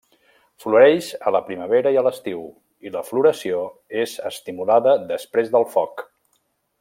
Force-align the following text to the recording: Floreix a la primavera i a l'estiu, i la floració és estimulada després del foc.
Floreix 0.63 1.09
a 1.31 1.33
la 1.35 1.41
primavera 1.49 1.91
i 1.97 1.99
a 2.01 2.05
l'estiu, 2.07 2.41
i 2.89 2.93
la 2.97 3.05
floració 3.11 3.61
és 4.05 4.19
estimulada 4.33 4.99
després 5.13 5.57
del 5.57 5.69
foc. 5.79 6.05